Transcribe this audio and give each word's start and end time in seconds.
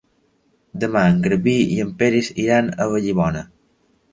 Demà 0.83 1.03
en 1.09 1.19
Garbí 1.27 1.53
i 1.75 1.79
en 1.83 1.91
Peris 2.01 2.31
iran 2.47 2.73
a 2.73 2.89
Vallibona. 2.95 3.45